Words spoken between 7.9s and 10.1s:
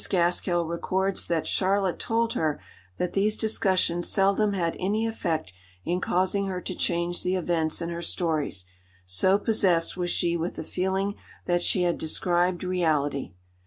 stories, "so possessed was